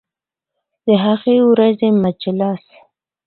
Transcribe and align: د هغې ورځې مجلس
د 0.85 0.87
هغې 1.03 1.37
ورځې 1.51 1.89
مجلس 2.03 2.63